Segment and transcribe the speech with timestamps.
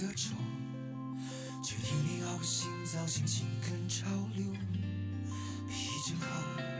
[0.00, 0.34] 他长得丑，
[1.62, 4.46] 却天天熬心脏，心情跟潮流。
[5.68, 6.26] 脾气真好，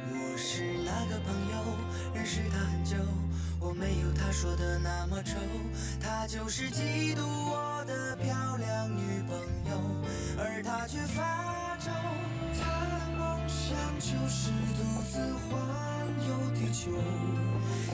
[0.09, 2.97] 我是那个朋友，认识他很久，
[3.61, 5.37] 我没有他说的那么丑，
[6.01, 9.37] 他就是嫉妒我的漂亮女朋
[9.69, 9.79] 友，
[10.39, 11.91] 而他却发愁。
[12.59, 15.61] 他的梦想就是独自环
[16.27, 16.91] 游地球。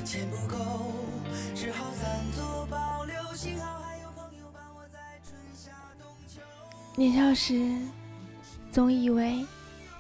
[0.05, 0.95] 钱不够，
[1.53, 2.79] 只好暂作保
[6.99, 7.77] 年少时，
[8.73, 9.45] 总以为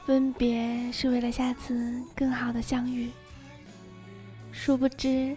[0.06, 3.10] 分别是为了下次更好的相遇，
[4.50, 5.36] 殊不知，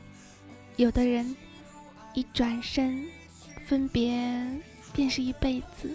[0.78, 1.36] 有的人
[2.14, 3.06] 一转身，
[3.66, 4.18] 分别
[4.94, 5.94] 便是一辈子。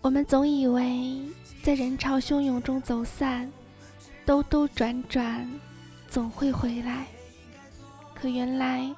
[0.00, 1.20] 我们总以为
[1.62, 3.52] 在人潮汹涌中走散，
[4.24, 5.48] 兜兜转转。
[6.06, 7.06] 总会回来，
[8.14, 8.88] 可原来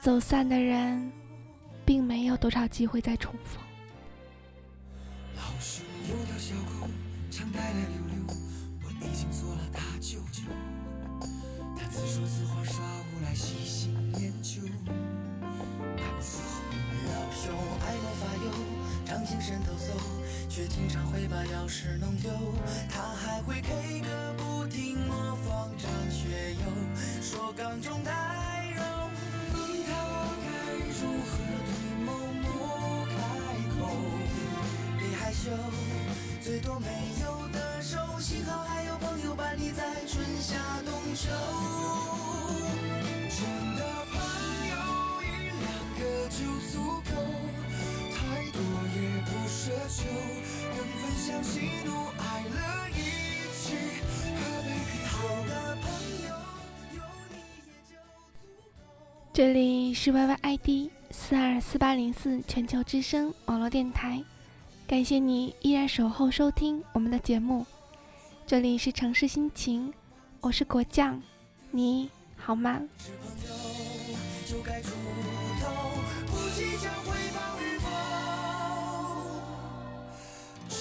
[0.00, 1.10] 走散的人，
[1.84, 3.62] 并没有多少机会再重逢。
[5.36, 6.88] 老树有条小狗，
[7.30, 8.34] 常带来溜溜，
[8.84, 10.42] 我已经做了它舅舅。
[11.76, 14.62] 它自说自话耍无赖，细心研究。
[15.96, 16.62] 难伺候，
[17.06, 18.46] 老熊爱魔法油，
[19.04, 22.30] 常精神抖擞，却经常会把钥匙弄丢。
[22.88, 26.62] 它还会 K 歌不停模仿张学友，
[27.20, 28.12] 说缸中带
[35.42, 35.50] 羞，
[36.40, 36.86] 最多没
[37.22, 41.28] 有的手，幸好还有朋友伴你在春夏冬秋。
[43.28, 43.40] 真
[43.76, 43.82] 的
[44.12, 44.14] 朋
[44.70, 44.74] 友
[45.22, 45.24] 一
[45.60, 45.66] 两
[45.98, 46.38] 个就
[46.70, 47.10] 足够，
[48.14, 48.16] 太
[48.52, 48.58] 多
[48.94, 50.06] 也不奢求，
[50.76, 51.52] 能分享喜
[51.84, 52.22] 怒哀
[52.54, 52.56] 乐
[52.90, 52.92] 一
[53.52, 53.64] 起
[54.36, 55.12] 喝杯啤好。
[55.48, 55.50] 的
[55.82, 55.84] 朋
[56.22, 56.28] 友
[56.94, 58.22] 有你也就足
[58.62, 58.72] 够。
[59.32, 64.22] 这里是 YYID 四二四八零四全球之声网络电台，
[64.86, 67.64] 感谢你依然守候收听我们的节目。
[68.46, 69.90] 这里是城市心情，
[70.42, 71.22] 我是果酱，
[71.70, 72.74] 你好吗？
[72.74, 72.86] 朋
[73.42, 73.54] 友
[74.46, 74.90] 就该出
[75.62, 75.72] 头，
[76.26, 77.88] 不计较回报与否。
[80.68, 80.76] 这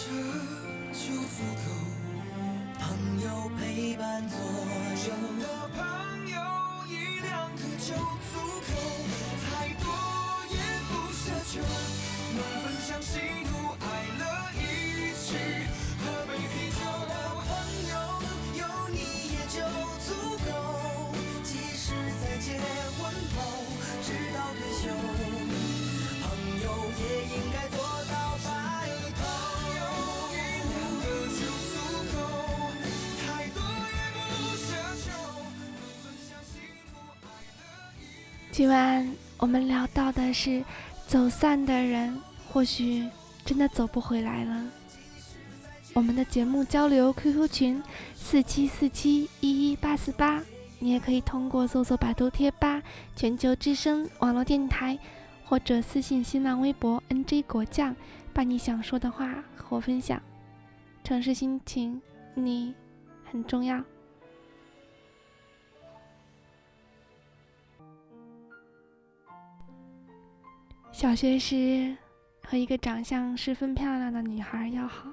[0.92, 1.72] 就足够。
[2.80, 4.38] 朋友陪伴左
[5.08, 5.14] 右
[38.54, 40.64] 今晚我们聊到的是，
[41.08, 42.16] 走散的人
[42.48, 43.04] 或许
[43.44, 44.64] 真的走不回来了。
[45.96, 47.82] 我们的节目交流 QQ 群
[48.14, 50.40] 四七四七一一八四八，
[50.78, 52.80] 你也可以通过搜索百度贴吧
[53.18, 55.00] “全球之声网络电台”，
[55.44, 57.96] 或者私信新浪微博 “nj 果酱”，
[58.34, 60.22] 把你想说的话和我分享。
[61.04, 62.00] 城市心情，
[62.36, 62.76] 你
[63.26, 63.84] 很重要。
[70.94, 71.98] 小学时，
[72.48, 75.12] 和一个长相十分漂亮的女孩要好。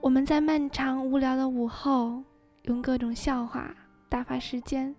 [0.00, 2.24] 我们在漫长无聊的午后，
[2.62, 3.74] 用各种笑话
[4.08, 4.96] 打发时间。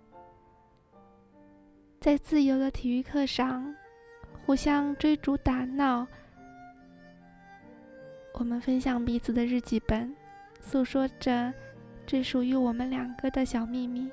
[2.00, 3.74] 在自由的体育课上，
[4.46, 6.06] 互相追逐打闹。
[8.34, 10.14] 我们分享彼此的日记本，
[10.60, 11.52] 诉说着
[12.06, 14.08] 只属于我们两个的小秘密。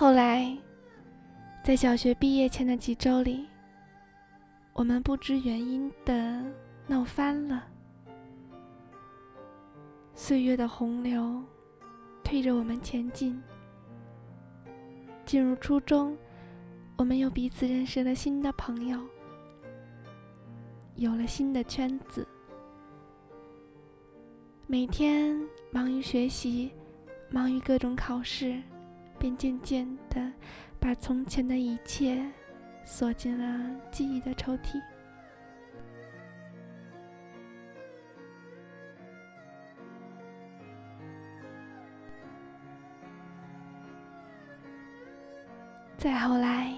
[0.00, 0.56] 后来，
[1.64, 3.48] 在小学毕业前的几周里，
[4.72, 6.40] 我们不知原因的
[6.86, 7.66] 闹翻了。
[10.14, 11.42] 岁月的洪流
[12.22, 13.42] 推着我们前进。
[15.26, 16.16] 进入初中，
[16.96, 19.00] 我们又彼此认识了新的朋友，
[20.94, 22.24] 有了新的圈子。
[24.68, 25.36] 每天
[25.72, 26.70] 忙于学习，
[27.30, 28.62] 忙于各种考试。
[29.18, 30.32] 便渐渐地
[30.78, 32.24] 把从前的一切
[32.84, 34.80] 锁进了记忆的抽屉。
[45.96, 46.72] 再后来，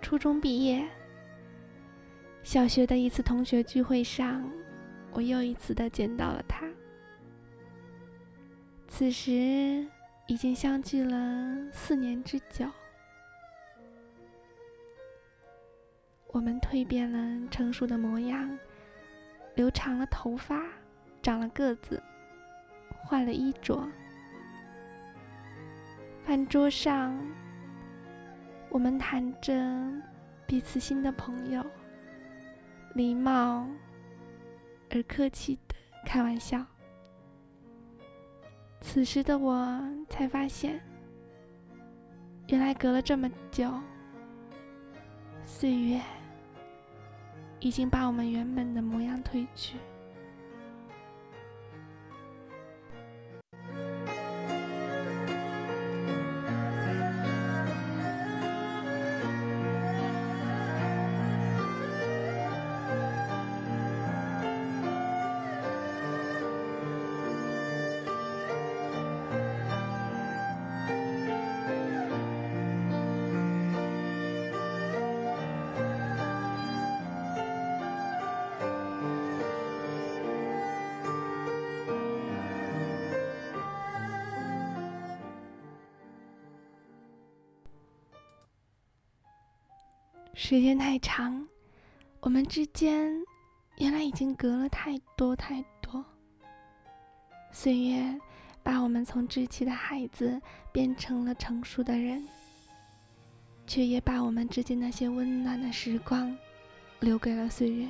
[0.00, 0.82] 初中毕业，
[2.42, 4.42] 小学的一次同学聚会上，
[5.12, 6.66] 我又一次的见到了他。
[8.88, 9.86] 此时
[10.28, 12.68] 已经相距了四年之久，
[16.26, 18.58] 我们蜕变了成熟的模样，
[19.54, 20.64] 留长了头发，
[21.22, 22.02] 长了个子，
[23.04, 23.88] 换了衣着。
[26.24, 27.16] 饭桌上，
[28.68, 29.54] 我们谈着
[30.44, 31.64] 彼此新的朋友，
[32.94, 33.64] 礼貌
[34.90, 36.66] 而客气的开玩笑。
[38.88, 39.78] 此时的我
[40.08, 40.80] 才发现，
[42.46, 43.68] 原来隔了这么久，
[45.44, 46.00] 岁月
[47.58, 49.76] 已经把我们原本的模样褪去。
[90.38, 91.48] 时间太长，
[92.20, 93.10] 我们之间
[93.78, 96.04] 原来已经隔了太多太多。
[97.50, 98.20] 岁月
[98.62, 100.38] 把我们从稚气的孩子
[100.70, 102.22] 变成了成熟的人，
[103.66, 106.36] 却也把我们之间那些温暖的时光
[107.00, 107.88] 留给了岁月。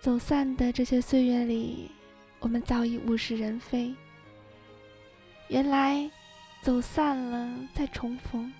[0.00, 1.92] 走散的这些岁月里，
[2.40, 3.94] 我们早已物是人非。
[5.46, 6.10] 原来，
[6.60, 8.52] 走散了再重逢。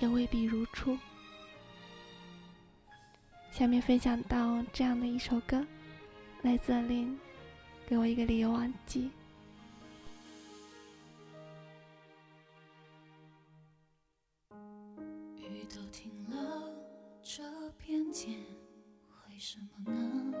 [0.00, 0.96] 也未必如初。
[3.50, 5.66] 下面分享到这样的一首歌，
[6.42, 7.18] 来自林，
[7.86, 9.10] 给我一个理由忘记。
[15.38, 16.70] 雨都停了，
[17.22, 17.42] 这
[17.78, 18.38] 片天
[19.28, 20.34] 为什么呢？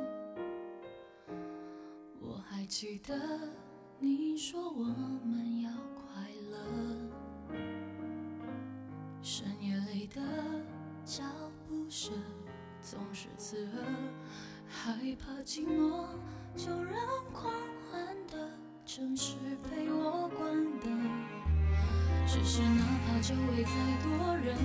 [2.20, 3.18] 我还记得
[3.98, 4.84] 你说我
[5.24, 7.05] 们要快乐。
[9.28, 10.20] 深夜里的
[11.04, 11.24] 脚
[11.66, 12.12] 步声
[12.80, 13.84] 总是刺耳，
[14.68, 16.06] 害怕寂寞，
[16.54, 16.94] 就让
[17.32, 17.52] 狂
[17.90, 18.48] 欢的
[18.86, 19.34] 城市
[19.64, 21.10] 陪我关灯。
[22.24, 23.70] 只是哪怕周围再
[24.04, 24.56] 多人，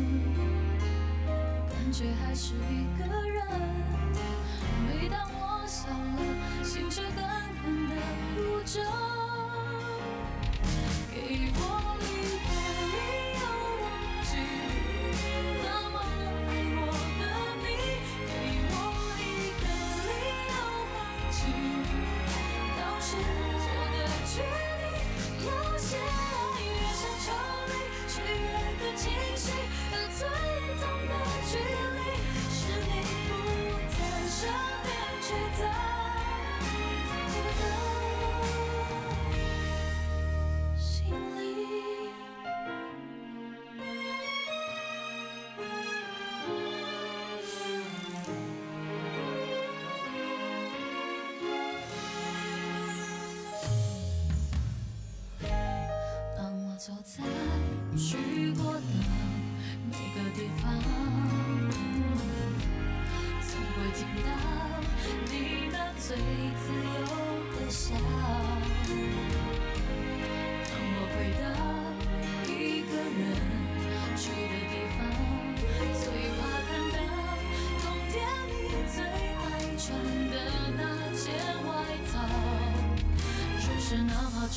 [1.68, 3.44] 感觉还是一个人。
[4.86, 7.18] 每当我笑了，心却狠
[7.64, 7.96] 狠地
[8.36, 8.80] 哭着。
[11.12, 11.81] 给我。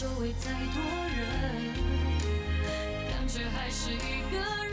[0.05, 0.83] 周围再多
[1.17, 1.73] 人。
[3.09, 4.64] 感觉还是一个人。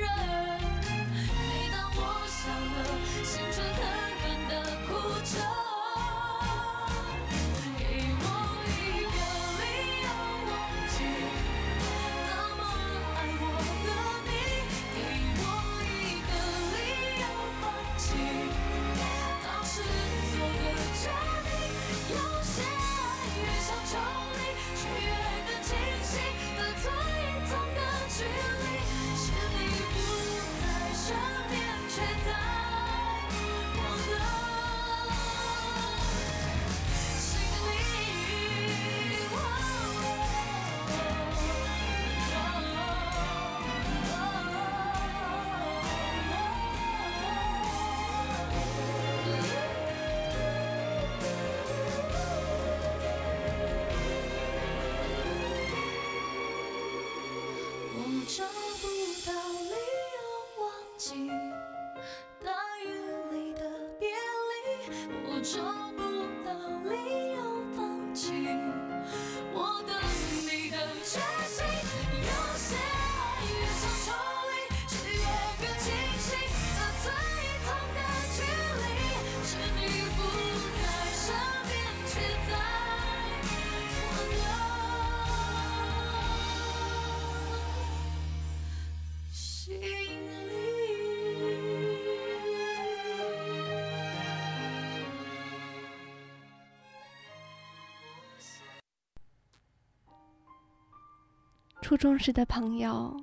[101.91, 103.13] 初中时的朋友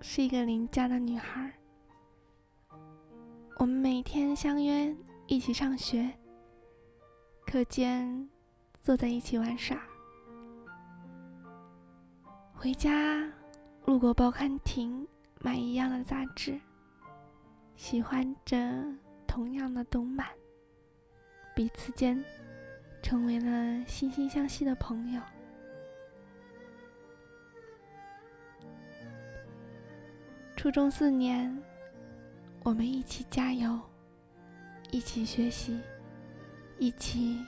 [0.00, 1.54] 是一个邻家的女孩，
[3.60, 4.92] 我们每天相约
[5.28, 6.10] 一起上学，
[7.46, 8.28] 课间
[8.82, 9.80] 坐在一起玩耍，
[12.52, 13.32] 回家
[13.84, 15.06] 路过报刊亭
[15.40, 16.60] 买一样的杂志，
[17.76, 18.84] 喜欢着
[19.24, 20.26] 同样的动漫，
[21.54, 22.24] 彼此间
[23.04, 23.46] 成为了
[23.86, 25.22] 惺惺相惜的朋友。
[30.64, 31.54] 初中四年，
[32.62, 33.78] 我们一起加油，
[34.90, 35.78] 一起学习，
[36.78, 37.44] 一起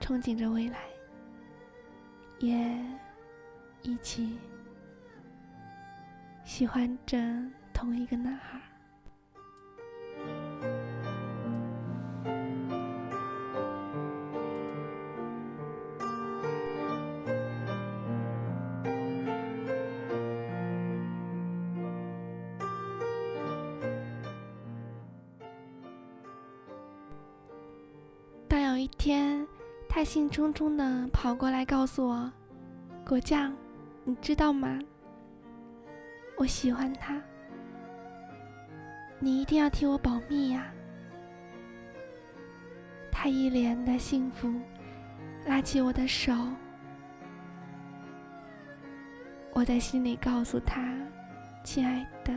[0.00, 0.78] 憧憬着未来，
[2.38, 2.74] 也
[3.82, 4.38] 一起
[6.42, 7.18] 喜欢着
[7.74, 8.58] 同一个男孩。
[30.08, 32.32] 兴冲冲地跑过来告诉我
[33.04, 33.54] ：“果酱，
[34.04, 34.78] 你知道吗？
[36.38, 37.20] 我喜欢他，
[39.18, 40.72] 你一定要替我保密呀！”
[43.12, 44.50] 他一脸的幸福，
[45.44, 46.32] 拉起我的手。
[49.52, 50.90] 我在心里告诉他
[51.62, 52.32] ：“亲爱的，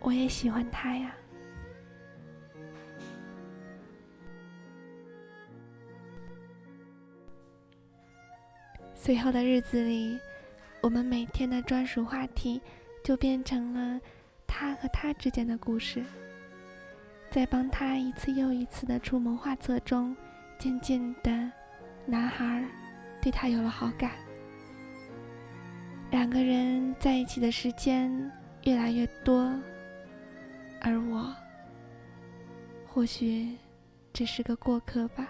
[0.00, 1.16] 我也喜欢他呀。”
[9.06, 10.18] 最后的日子里，
[10.80, 12.60] 我们每天的专属话题
[13.04, 14.00] 就变成了
[14.48, 16.02] 他和他之间的故事。
[17.30, 20.16] 在帮他一次又一次的出谋划策中，
[20.58, 21.30] 渐渐的，
[22.04, 22.64] 男孩
[23.22, 24.10] 对他有了好感。
[26.10, 28.10] 两个人在一起的时间
[28.64, 29.56] 越来越多，
[30.80, 31.32] 而我
[32.84, 33.56] 或许
[34.12, 35.28] 只是个过客吧。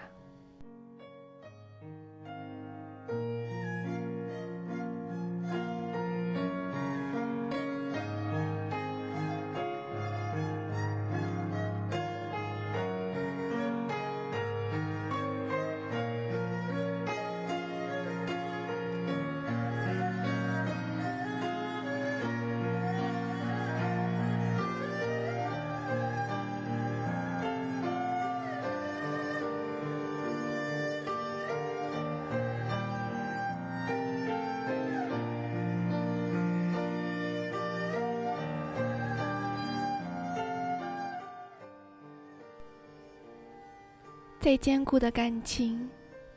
[44.47, 45.89] 再坚固的感情，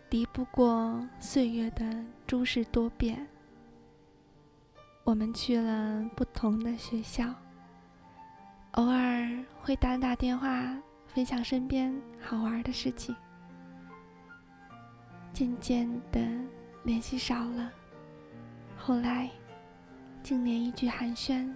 [0.08, 3.24] 敌不过岁月的诸事多变。
[5.04, 7.32] 我们去了不同的学校，
[8.72, 10.76] 偶尔会打打电话，
[11.06, 13.14] 分享身边好玩的事情。
[15.32, 16.20] 渐渐的，
[16.82, 17.70] 联系少了，
[18.76, 19.30] 后来
[20.20, 21.48] 竟连一句寒暄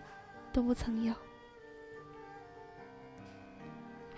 [0.52, 1.12] 都不曾有。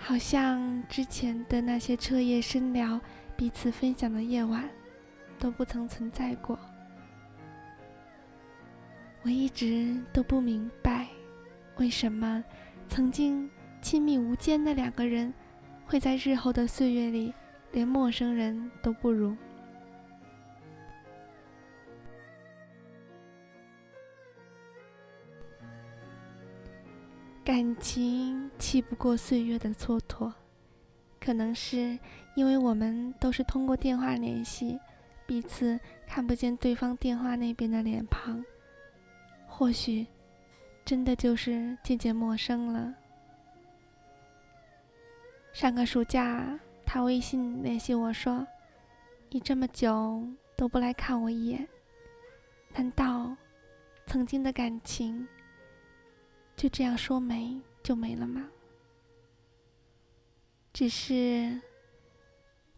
[0.06, 3.00] 好像之前的那些彻夜深聊、
[3.36, 4.70] 彼此分享的夜晚，
[5.36, 6.56] 都不曾存在过。
[9.22, 11.08] 我一直都不明白，
[11.78, 12.44] 为什么
[12.86, 13.50] 曾经
[13.82, 15.34] 亲密无间的两个人，
[15.84, 17.34] 会在日后的岁月里，
[17.72, 19.36] 连陌生人都不如。
[27.47, 30.33] 感情气不过岁月的蹉跎，
[31.21, 31.97] 可能是
[32.35, 34.76] 因为我们都是通过电话联系，
[35.29, 38.45] 彼此看不见对方电话那边的脸庞，
[39.47, 40.05] 或许
[40.85, 42.93] 真的就是渐渐陌生了。
[45.53, 48.45] 上个暑假，他微信联系我说
[49.31, 50.21] ：“你这么久
[50.57, 51.69] 都不来看我一眼，
[52.75, 53.37] 难道
[54.05, 55.25] 曾经的感情？”
[56.56, 58.48] 就这样说没就没了吗？
[60.72, 61.60] 只是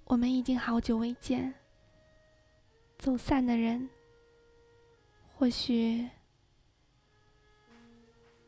[0.04, 1.54] 我们已经好久未见，
[2.98, 3.88] 走散的人，
[5.36, 6.08] 或许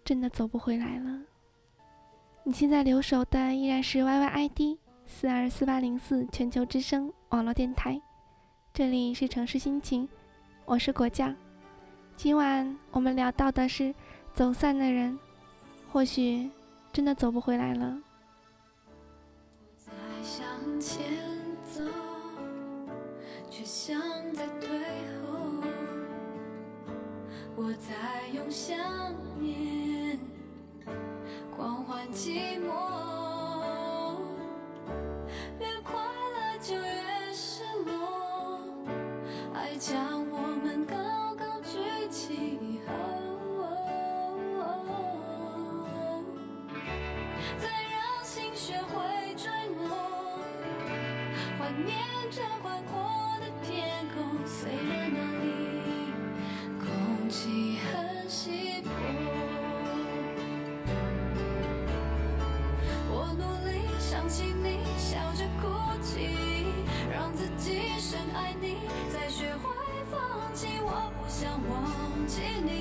[0.05, 1.23] 真的走不回来了。
[2.43, 8.01] 你现在留守的依然是 YYID 四二四八零四全球之声网络电台，
[8.73, 10.09] 这里是城市心情，
[10.65, 11.37] 我是果酱。
[12.17, 13.95] 今晚我们聊到的是
[14.35, 15.19] 走散的人，
[15.93, 16.51] 或许
[16.93, 17.99] 真的走不回来了。
[19.77, 20.47] 在向
[20.81, 21.03] 前
[21.65, 21.83] 走，
[23.51, 24.01] 却像
[24.33, 24.69] 在退
[25.27, 25.63] 后。
[27.57, 28.79] 我在用想
[29.39, 30.19] 念
[31.55, 34.17] 狂欢寂寞，
[35.59, 38.63] 越快乐就越失落，
[39.53, 40.25] 爱将
[48.71, 49.51] 学会坠
[49.81, 50.39] 落，
[51.59, 51.99] 怀念
[52.31, 53.03] 着宽阔
[53.41, 56.15] 的天空，虽然那里
[56.79, 58.91] 空气很稀薄。
[63.11, 65.67] 我努力想起你，笑着哭
[66.01, 66.65] 泣，
[67.13, 68.77] 让自己深爱你，
[69.13, 69.75] 再学会
[70.13, 70.69] 放弃。
[70.81, 72.80] 我不想忘记你，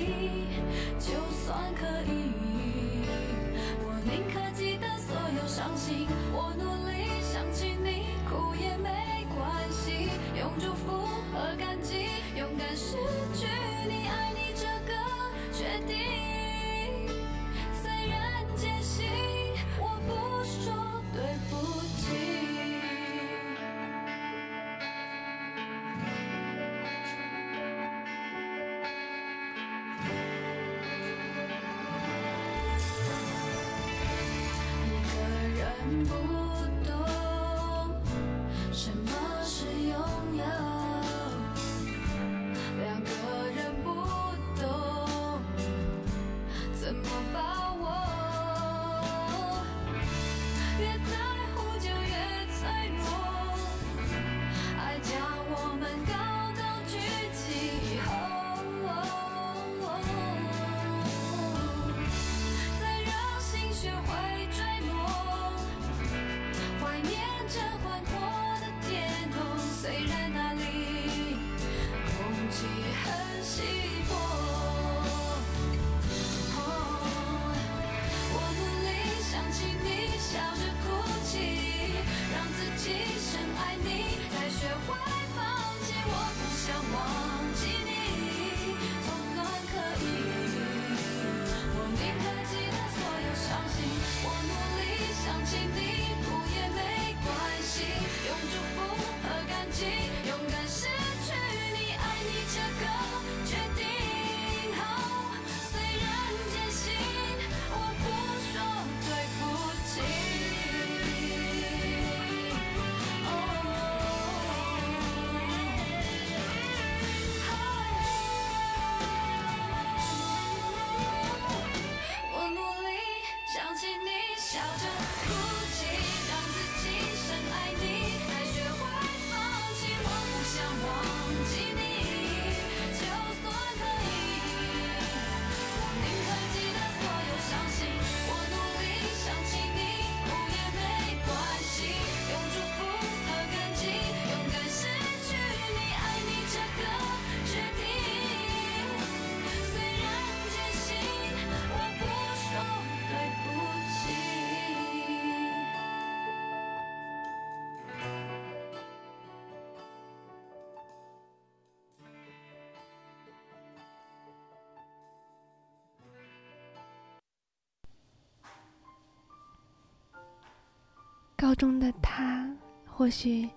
[171.40, 173.48] 高中的他，或许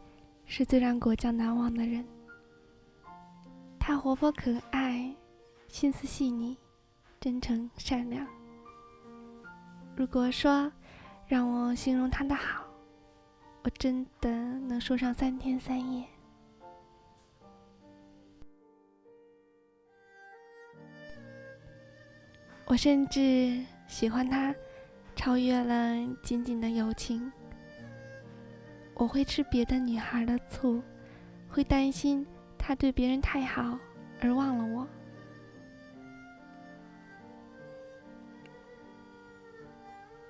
[0.46, 2.02] 是最让果酱难忘的人。
[3.78, 5.14] 他活泼可爱，
[5.68, 6.58] 心思细腻，
[7.20, 8.26] 真诚善良。
[9.98, 10.72] 如果说
[11.28, 12.64] 让我形容他的好，
[13.64, 16.08] 我真的能说上三天三夜。
[22.66, 24.56] 我甚至喜欢他，
[25.18, 25.94] 超越了
[26.24, 27.30] 仅仅的友情。
[28.96, 30.82] 我会吃别的女孩的醋，
[31.50, 32.26] 会担心
[32.58, 33.78] 她对别人太好
[34.22, 34.88] 而忘了我。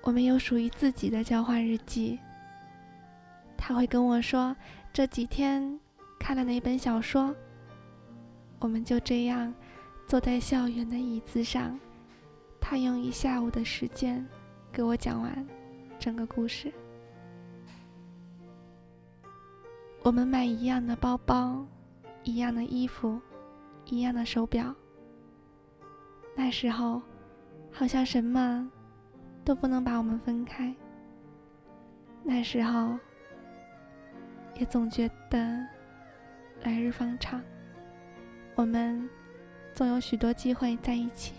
[0.01, 2.19] 我们有属于自己的交换日记。
[3.55, 4.53] 他会跟我说
[4.91, 5.79] 这几天
[6.19, 7.33] 看了哪本小说。
[8.59, 9.53] 我们就这样
[10.05, 11.79] 坐在校园的椅子上，
[12.59, 14.25] 他用一下午的时间
[14.73, 15.47] 给我讲完
[15.97, 16.69] 整个故事。
[20.03, 21.65] 我们买一样的包包，
[22.23, 23.21] 一样的衣服，
[23.85, 24.75] 一样的手表。
[26.35, 27.01] 那时候，
[27.71, 28.69] 好像什么
[29.45, 30.75] 都不能把我们分开。
[32.21, 32.99] 那时候，
[34.55, 35.65] 也总觉得
[36.63, 37.41] 来日方长。
[38.55, 39.09] 我们
[39.73, 41.33] 总有许多机会在一起。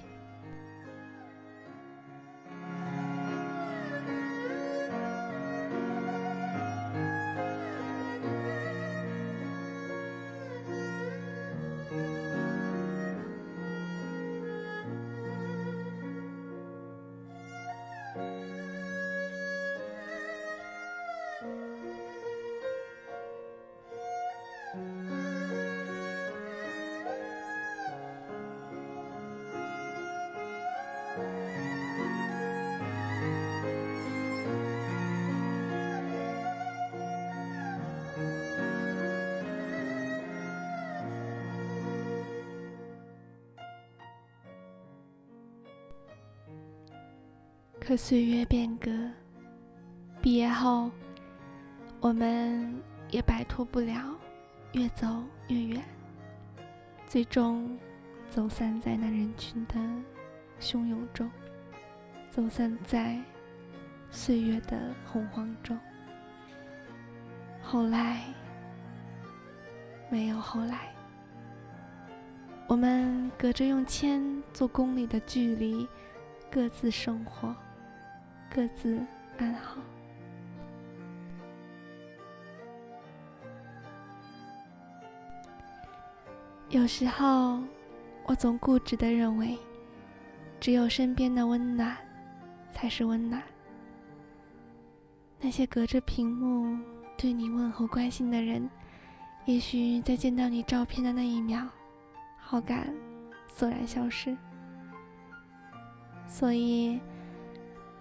[47.87, 48.90] 可岁月变革，
[50.23, 50.90] 毕业后，
[52.01, 54.16] 我们也摆脱不了
[54.73, 55.07] 越走
[55.49, 55.85] 越远，
[57.07, 57.79] 最终
[58.31, 59.75] 走散在那人群的
[60.59, 61.31] 汹涌中，
[62.31, 63.20] 走散在
[64.11, 65.79] 岁月的洪荒中。
[67.61, 68.23] 后来，
[70.09, 70.90] 没有后来，
[72.66, 75.87] 我们隔着用千做公里的距离，
[76.51, 77.55] 各自生活。
[78.54, 79.04] 各自
[79.36, 79.80] 安好。
[86.68, 87.60] 有时候，
[88.26, 89.58] 我总固执的认为，
[90.60, 91.96] 只有身边的温暖，
[92.70, 93.42] 才是温暖。
[95.40, 96.78] 那些隔着屏幕
[97.18, 98.70] 对你问候关心的人，
[99.46, 101.66] 也许在见到你照片的那一秒，
[102.38, 102.94] 好感
[103.48, 104.36] 索然消失。
[106.28, 107.00] 所以。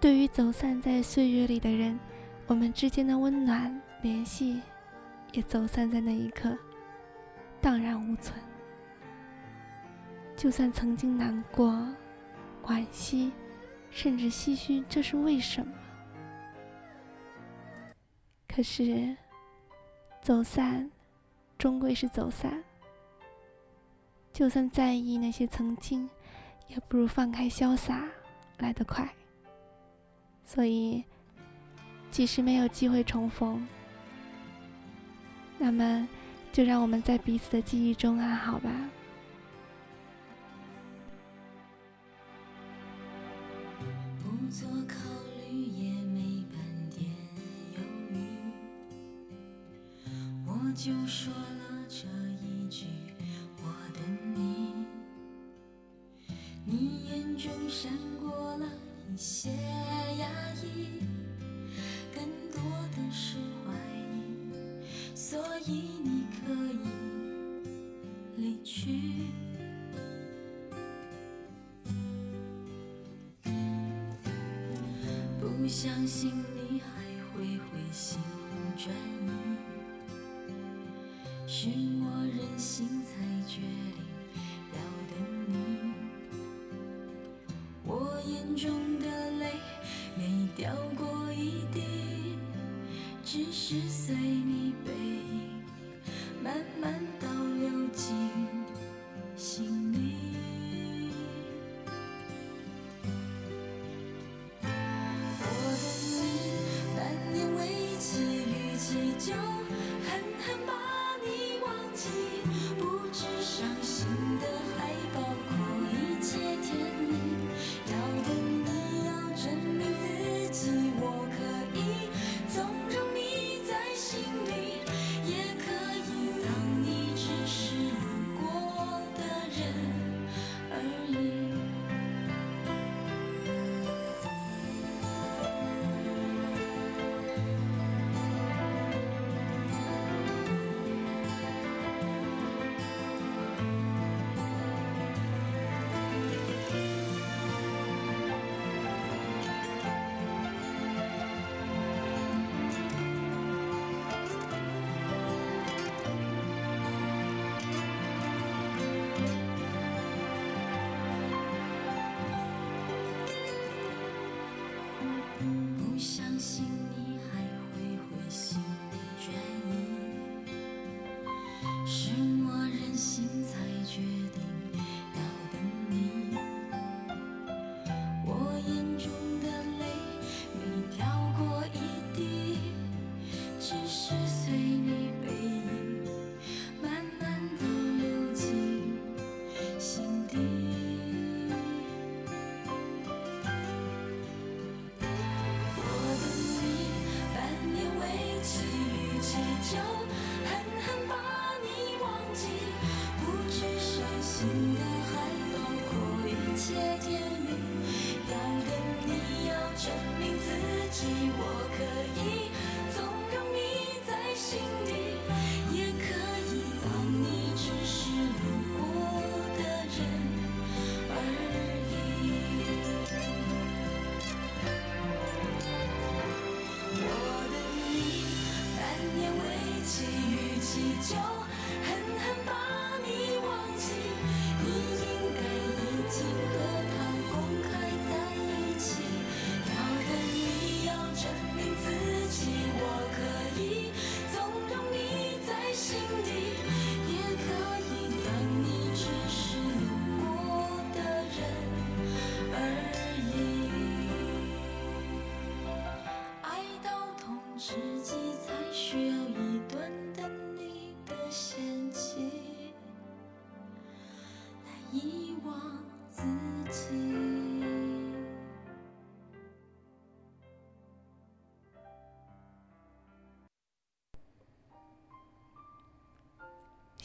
[0.04, 1.98] 对于走散在岁月里的人，
[2.46, 4.60] 我们之间的温暖联系，
[5.32, 6.54] 也走散在那一刻，
[7.58, 8.38] 荡然无存。
[10.36, 11.88] 就算曾经难过、
[12.64, 13.32] 惋惜，
[13.90, 15.72] 甚至唏嘘，这是为什么？
[18.46, 19.16] 可是，
[20.20, 20.90] 走散，
[21.56, 22.62] 终归是走散。
[24.34, 26.06] 就算在意那些曾经，
[26.68, 28.06] 也不如放开潇洒
[28.58, 29.10] 来得快。
[30.44, 31.02] 所以，
[32.10, 33.66] 即使没有机会重逢，
[35.58, 36.08] 那么
[36.52, 38.70] 就让我们在彼此的记忆中安好吧。
[44.22, 44.96] 不做考
[45.48, 46.58] 虑，也没半
[46.90, 47.10] 点
[47.74, 47.80] 犹
[48.12, 48.14] 豫，
[50.46, 52.06] 我就说了这
[52.44, 52.86] 一句：
[53.56, 54.02] 我等
[54.34, 54.72] 你。
[56.64, 58.66] 你眼中闪过了
[59.12, 59.53] 一些。
[75.64, 76.43] 不相信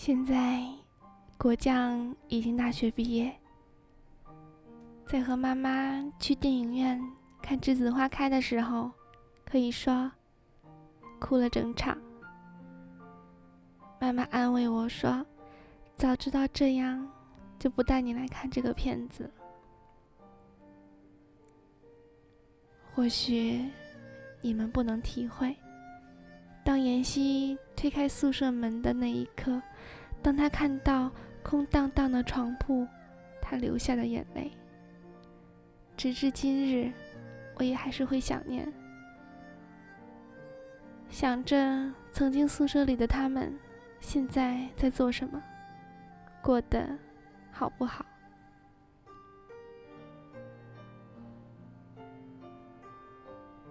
[0.10, 0.66] 现在，
[1.38, 3.32] 果酱已经大学毕业，
[5.06, 7.00] 在和妈妈去电影院
[7.44, 8.90] 看《栀子花开》的时候，
[9.46, 10.12] 可以说
[11.20, 11.96] 哭了整场。
[14.00, 15.24] 妈妈安慰我说
[15.96, 17.08] ：“早知道这样，
[17.60, 19.32] 就不带你来看这个片子。”
[22.96, 23.64] 或许
[24.42, 25.56] 你们不能体会，
[26.66, 29.62] 当妍希推开宿舍门的那一刻，
[30.22, 31.10] 当他看到
[31.42, 32.88] 空荡荡的床铺，
[33.42, 34.52] 他流下的眼泪。
[35.98, 36.92] 直至今日，
[37.56, 38.72] 我也还是会想念，
[41.10, 43.54] 想着曾经宿舍里的他们。
[44.00, 45.44] 现在在做什么？
[46.42, 46.88] 过得
[47.52, 48.06] 好不好？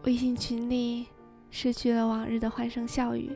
[0.04, 1.08] 微信群里
[1.50, 3.34] 失去了往日的欢声笑语，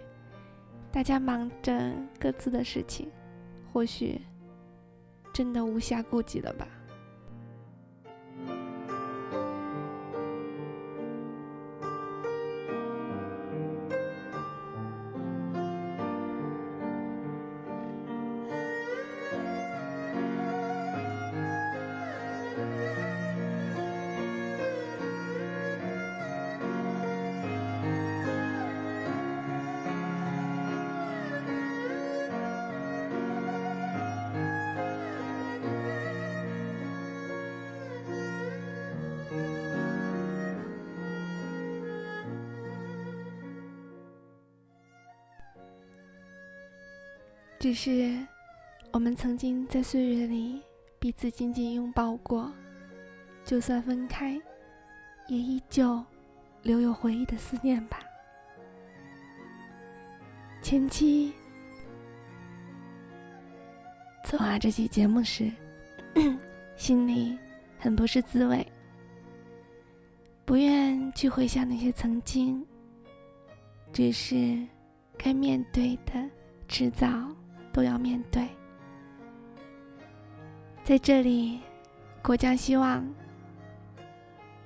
[0.93, 3.11] 大家忙着各自的事情，
[3.73, 4.21] 或许
[5.33, 6.69] 真的无暇顾及了吧。
[47.63, 48.19] 只是，
[48.91, 50.61] 我们曾经在岁月里
[50.99, 52.53] 彼此紧紧拥抱过，
[53.45, 54.33] 就算分开，
[55.29, 56.05] 也依旧
[56.65, 58.01] 留有回忆的思念吧。
[60.61, 61.33] 前期
[64.25, 65.49] 策划这期节目时，
[66.75, 67.39] 心里
[67.79, 68.67] 很不是滋味，
[70.45, 72.67] 不愿去回想那些曾经，
[73.93, 74.59] 只是
[75.17, 76.29] 该面对的，
[76.67, 77.09] 迟早。
[77.73, 78.47] 都要面对。
[80.85, 81.61] 在这里，
[82.23, 83.05] 果酱希望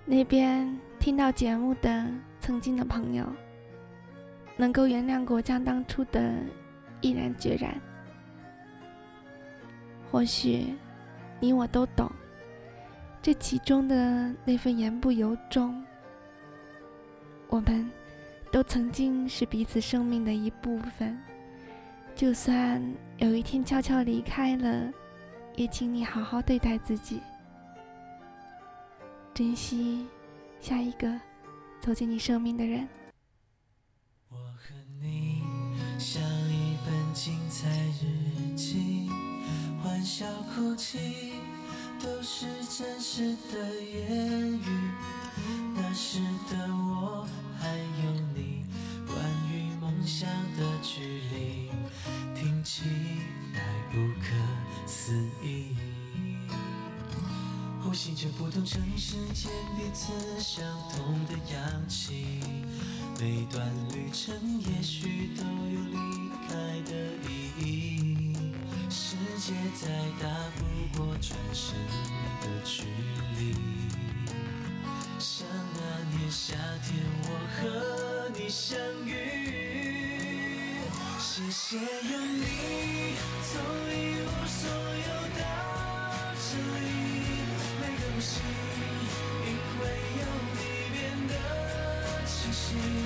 [0.05, 3.25] 那边听到节目的曾经的朋友，
[4.57, 6.33] 能够原谅果酱当初的
[7.01, 7.75] 毅然决然。
[10.11, 10.75] 或许
[11.39, 12.11] 你我都懂，
[13.21, 15.85] 这其中的那份言不由衷。
[17.49, 17.91] 我们
[18.51, 21.17] 都曾经是彼此生命的一部分。
[22.17, 22.83] 就算
[23.19, 24.91] 有一天悄悄离开了，
[25.55, 27.21] 也请你好好对待自己，
[29.35, 30.07] 珍惜
[30.59, 31.15] 下一个
[31.79, 32.89] 走进你生命的人。
[34.31, 35.43] 我和你
[35.99, 37.69] 像一本精彩
[38.01, 39.11] 日记，
[39.83, 40.25] 欢笑
[40.55, 41.35] 哭泣
[42.03, 44.91] 都是真实的言语。
[45.75, 47.29] 那时的我
[47.61, 48.65] 还有你，
[49.07, 49.19] 关
[49.53, 50.27] 于梦想
[50.57, 51.66] 的距离。
[52.67, 52.83] 听起
[53.55, 53.61] 来
[53.93, 54.27] 不可
[54.89, 55.77] 思议，
[57.81, 62.41] 呼吸着不同城市间彼此相同的氧气，
[63.21, 66.93] 每段旅程也许都有离开的
[67.31, 68.37] 意义。
[68.91, 69.87] 世界再
[70.21, 71.73] 大不过转身
[72.41, 72.83] 的距
[73.39, 73.55] 离，
[75.21, 78.77] 像那年夏天我和你相
[79.07, 79.46] 遇。
[81.37, 81.83] 谢谢有
[82.19, 85.45] 你，从一无所有到
[86.33, 86.89] 这里，
[87.79, 88.41] 每个呼吸，
[89.45, 89.83] 因为
[90.17, 90.59] 有你
[90.95, 90.97] 变
[91.29, 91.31] 得
[92.25, 93.06] 清晰。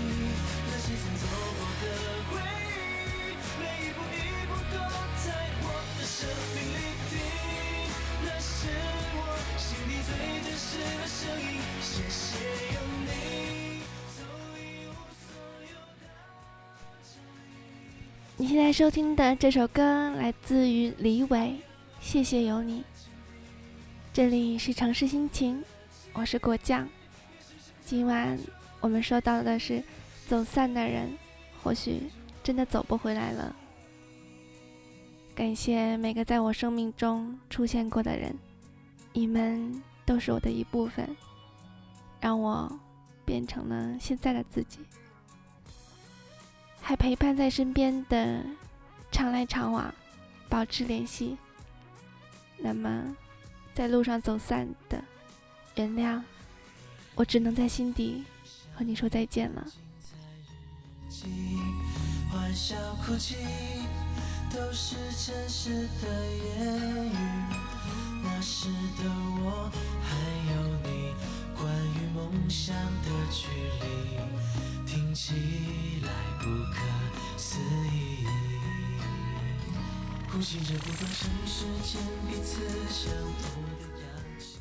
[18.41, 21.39] 你现在收听的这首歌来自于李伟，
[22.01, 22.81] 《谢谢有你》。
[24.15, 25.63] 这里是城市心情，
[26.15, 26.89] 我是果酱。
[27.85, 28.39] 今晚
[28.81, 29.85] 我们说到的是
[30.27, 31.11] 走散的人，
[31.63, 32.05] 或许
[32.43, 33.55] 真的走不回来了。
[35.35, 38.35] 感谢每个在我生命中出现过的人，
[39.13, 41.15] 你们都是我的一部分，
[42.23, 42.73] 让我
[43.27, 44.79] 变成了现在的自己。
[46.91, 48.43] 还陪伴在身边的，
[49.13, 49.95] 常来常往，
[50.49, 51.37] 保持联系。
[52.59, 53.15] 那么，
[53.73, 55.01] 在路上走散的，
[55.77, 56.21] 原谅，
[57.15, 58.25] 我只能在心底
[58.75, 59.65] 和你说再见了。
[64.53, 65.71] 都是城市
[66.03, 67.15] 的言语。
[68.25, 68.67] 那时
[68.99, 69.05] 的
[69.45, 69.71] 我
[70.03, 70.11] 还
[70.53, 71.15] 有你，
[71.57, 73.47] 关于梦想的距
[73.81, 74.19] 离，
[75.15, 75.35] 起
[76.05, 76.79] 来不可
[77.37, 78.27] 思议。
[80.33, 84.59] 呼吸着不断尘世间彼此相同的氧气。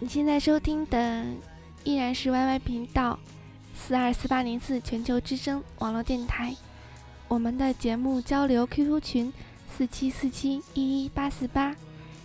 [0.00, 1.24] 你现在收听的
[1.84, 3.18] 依然是 YY 频道
[3.76, 6.56] 四二四八零四全球之声网络电台，
[7.28, 9.32] 我们的节目交流 QQ 群
[9.76, 11.76] 四七四七一一八四八，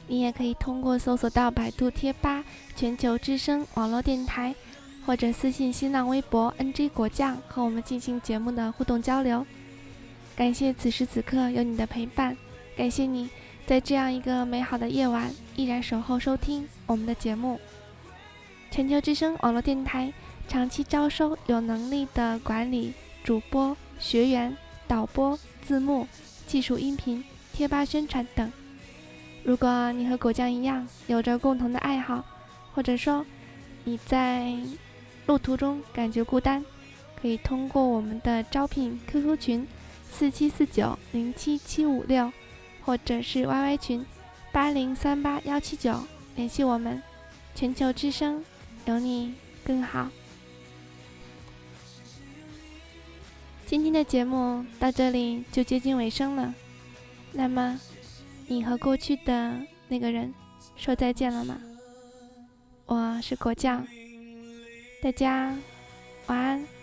[0.07, 2.43] 你也可以通过搜索到百度贴吧
[2.75, 4.55] 全球之声网络电台，
[5.07, 9.47] 或者私信新浪微博 NG 果酱和我们进行节目的互动交流。
[10.35, 12.35] 感谢此时此刻有你的陪伴，
[12.75, 13.29] 感谢你
[13.65, 17.57] 在这样一个美好的夜晚依然守候收听我们的节目。
[18.69, 20.11] 全球之声网络电台
[20.45, 22.93] 长期招收有能力的管理
[23.23, 24.55] 主播、学员、
[24.89, 26.05] 导播、字幕、
[26.45, 28.51] 技术音频、贴吧宣传等。
[29.45, 32.25] 如果你和果酱一样有着共同的爱好，
[32.73, 33.25] 或者说
[33.85, 34.53] 你在
[35.27, 36.65] 路途中感觉孤单，
[37.21, 39.67] 可以通过我们的招聘 QQ 群
[40.09, 42.31] 四七四九零七七五六，
[42.83, 44.05] 或者是 YY 群
[44.51, 45.99] 八零三八幺七九
[46.35, 47.01] 联系我们。
[47.53, 48.45] 全球之声，
[48.85, 49.33] 有你
[49.65, 50.07] 更好。
[53.65, 56.53] 今天的节目到这里就接近尾声了，
[57.33, 57.79] 那么
[58.45, 60.33] 你和过去的那个人
[60.75, 61.59] 说再见了吗？
[62.85, 63.85] 我是果酱，
[64.99, 65.55] 大家
[66.25, 66.76] 晚安。